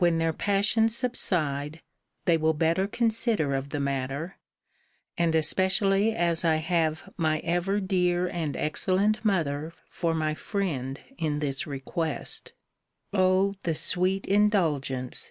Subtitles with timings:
[0.00, 1.82] When their passions subside,
[2.24, 4.38] they will better consider of the matter;
[5.16, 11.38] and especially as I have my ever dear and excellent mother for my friend in
[11.38, 12.54] this request!
[13.12, 15.30] O the sweet indulgence!